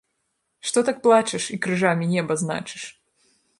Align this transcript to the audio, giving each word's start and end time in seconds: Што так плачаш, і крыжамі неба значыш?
Што 0.69 0.83
так 0.87 0.97
плачаш, 1.03 1.43
і 1.55 1.59
крыжамі 1.67 2.11
неба 2.17 2.41
значыш? 2.45 2.83